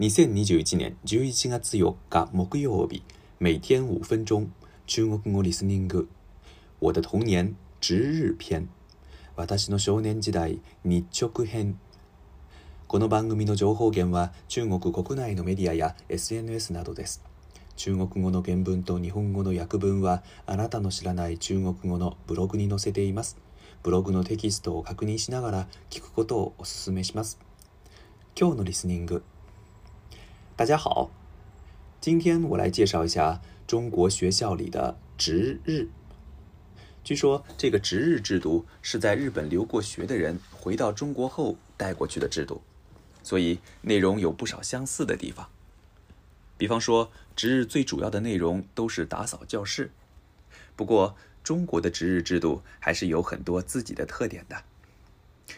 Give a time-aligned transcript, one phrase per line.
[0.00, 3.04] 2021年11月4日木曜日
[3.38, 4.52] 每天5分钟
[4.88, 6.08] 中国語リスニング
[6.80, 8.68] 我的童年值日篇
[9.36, 11.78] 私の少年時代日直編
[12.88, 17.22] この番組の情報源は中国国内のメディアや SNS などです
[17.76, 23.38] 中国語の原文と日本語の訳文はあなたの知らない中国語のブログに載せています
[23.84, 27.38] ブログのテキストを確認しながら聞くことをお勧めします
[28.36, 29.22] 今日のリスニング
[30.56, 31.10] 大家好，
[32.00, 35.88] 今天我来介绍一下中国学校里的值日。
[37.02, 42.62] 据说这个值日制度是在日本留过学的人回到中国后带过去的制度，
[43.24, 45.48] 所以内容有不少相似的地方。
[46.56, 49.90] 比方说，值日最主要的内容都是打扫教室。
[50.76, 54.62] 不过，中国的值日制度还是有很多自己的特点的，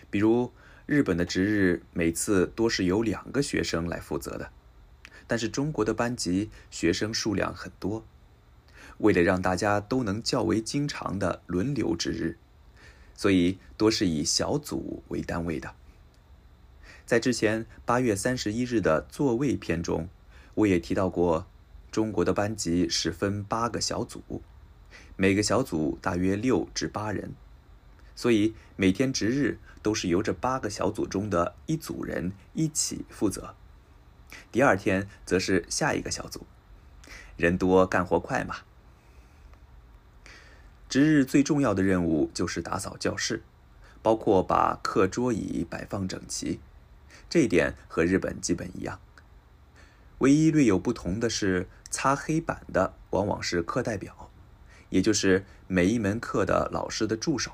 [0.09, 0.51] 比如
[0.87, 4.51] 日本的值日每次多是由两个学生来负责的。
[5.27, 8.05] 但是中国的班级学生数量很多，
[8.99, 12.39] 为了让大家都能较为经常的轮流值日，
[13.15, 15.75] 所以多是以小组为单位的。
[17.05, 20.09] 在之前八月三十一日的座位篇中，
[20.55, 21.47] 我也提到过，
[21.91, 24.43] 中国的班级是分八个小组，
[25.17, 27.33] 每个小组大约六至八人，
[28.17, 33.55] 所以每天值日都是由这八个小组中的一组人一起负责。
[34.51, 36.47] 第二天则是下一个小组，
[37.37, 38.57] 人多干活快嘛。
[40.89, 43.43] 值日最重要的任务就是打扫教室，
[44.03, 46.61] 包括把课桌椅摆放整齐，
[47.29, 49.01] 这一点和日本基本一样。
[50.19, 54.31] 唯一略有不同的是，擦黑板的往往是课代表，
[54.89, 57.53] 也就是每一门课的老师的助手。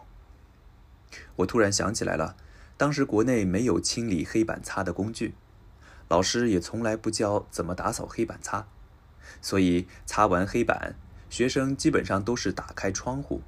[1.36, 2.36] 我突然想起来了，
[2.76, 5.34] 当时国内没有清理黑板擦的工具。
[6.12, 8.66] 老师也从来不教怎么打扫黑板擦，
[9.40, 10.94] 所以擦完黑板，
[11.30, 13.40] 学生基本上都是打开窗户，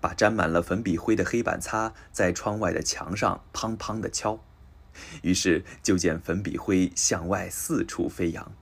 [0.00, 4.38] 把沾满了粉笔灰的黑板擦在窗外的墙上砰砰地敲，
[5.22, 8.52] 于是就见粉笔灰向外四处飞扬。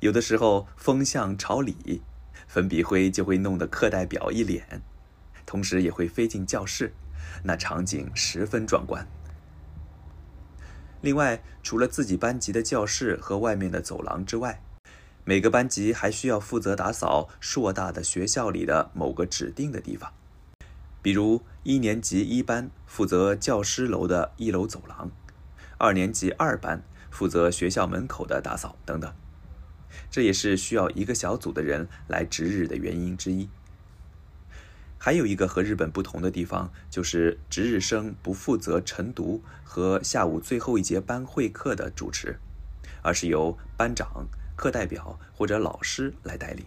[0.00, 2.00] 有的时候风向朝里，
[2.48, 4.80] 粉笔灰就会弄得课代表一脸，
[5.44, 6.94] 同时也会飞进教室，
[7.42, 9.06] 那场景十分壮观。
[11.04, 14.62] 另外，除了自己班级的教室和外面的走廊之外，
[15.26, 20.10] 每个班级还需要负责打扫硕大的学校里的某个指定的地方，
[21.02, 25.10] 比如一年级一班负责教师楼的一楼走廊，
[25.76, 29.12] 二年级二班负责学校门口的打扫等等。
[30.10, 33.50] 这也是需要一个小组的人来值日的原因之一。
[35.04, 42.38] 还有一个和日本不同的地方，就是值日生不负责晨读和下午最后一节班会课的主持，
[43.02, 44.26] 而是由班长、
[44.56, 46.64] 课代表或者老师来带领。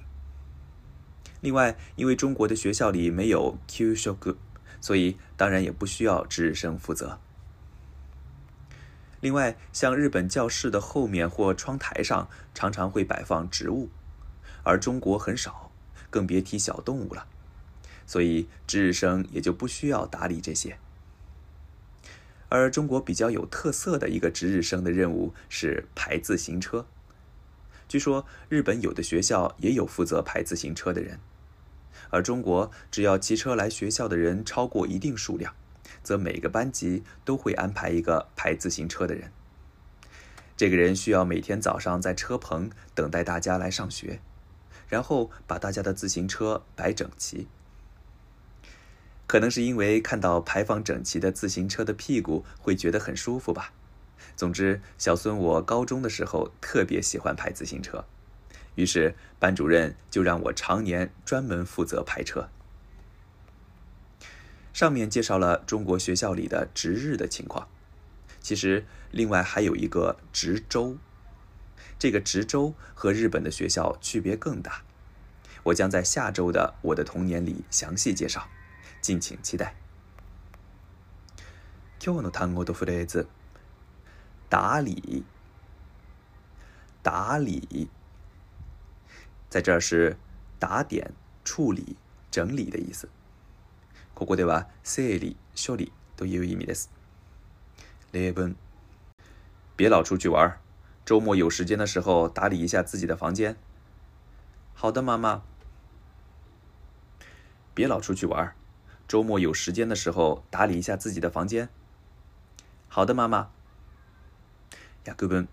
[1.42, 4.38] 另外，因为中国的学校里没有 Q y u s h o k u
[4.80, 7.20] 所以当然也不需要值日生负责。
[9.20, 13.90] 另外，像日本教室的后面或窗台上常常会摆放植物，
[14.62, 15.72] 而中国很少，
[16.12, 17.26] 更别提小动物了。
[18.07, 20.79] 所以值日生也就不需要打理这些。
[22.50, 26.88] 而中国比较有特色的一个值日生的任务是排自行车。
[27.90, 31.19] 据说日本有的学校也有负责排自行车的人，
[32.09, 35.53] 而中国只要骑车来学校的人超过一定数量，
[36.03, 39.31] 则每个班级都会安排一个排自行车的人。
[40.56, 44.19] 这个人需要每天早上在车棚等待大家来上学，
[44.88, 47.47] 然后把大家的自行车摆整齐。
[49.28, 53.74] 可能是因为看到排放整齐的自行车的屁股会觉得很舒服吧。
[54.38, 58.06] 总之，小孙我高中的时候特别喜欢排自行车，
[58.76, 62.50] 于是班主任就让我常年专门负责排车。
[64.72, 67.68] 上面介绍了中国学校里的值日的情况，
[68.40, 70.98] 其实另外还有一个值周，
[72.00, 74.84] 这个值周和日本的学校区别更大，
[75.64, 78.47] 我将在下周的《我的童年》里详细介绍。
[79.08, 79.74] 敬请期待。
[81.98, 83.24] 今天的单词和短语，
[84.50, 85.24] 打理，
[87.02, 87.88] 打理，
[89.50, 90.18] 在这儿是
[90.59, 91.14] 打点、
[91.46, 91.96] 处理、
[92.30, 93.08] 整理的意思。
[94.14, 94.68] 哥哥对吧？
[94.84, 96.90] 修理、修理都意味意味的意思。
[98.12, 98.54] 雷文，
[99.78, 100.59] 别老出去玩儿，
[101.06, 103.56] 周末有时间的时候打理一下自己的房间。
[104.74, 105.44] 好的，妈妈。
[107.74, 108.56] 别老出去玩儿。
[109.08, 111.70] 周末有时间的时候打理一下自己的房间。
[112.90, 113.50] 好的，妈妈。
[115.06, 115.48] 約分。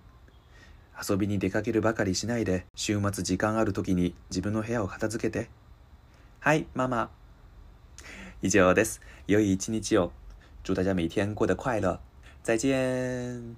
[0.99, 5.49] 遊びに出かけるばかりしないで、週末時間ある時に自分の部屋を片付けて。
[6.41, 7.09] はい、ママ。
[8.43, 9.01] 以上です。
[9.29, 10.11] 良い一日を。
[10.65, 12.01] 祝大家每天过得快乐。
[12.43, 13.57] 再见。